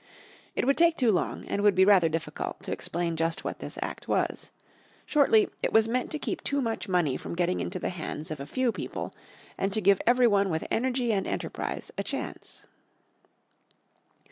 [0.55, 3.77] It would take too long, and would be rather difficult, to explain just what this
[3.83, 4.49] Act was.
[5.05, 8.39] Shortly it was meant to keep too much money from getting into the hands of
[8.39, 9.13] a few people,
[9.59, 12.65] and to give every one with energy and enterprise a chance.